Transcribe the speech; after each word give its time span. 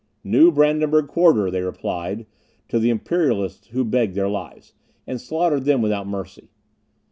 "New 0.23 0.51
Brandenburg 0.51 1.05
Quarter", 1.09 1.51
they 1.51 1.61
replied 1.61 2.25
to 2.69 2.79
the 2.79 2.89
Imperialists 2.89 3.67
who 3.67 3.85
begged 3.85 4.15
their 4.15 4.27
lives, 4.27 4.73
and 5.05 5.21
slaughtered 5.21 5.65
them 5.65 5.79
without 5.83 6.07
mercy. 6.07 6.49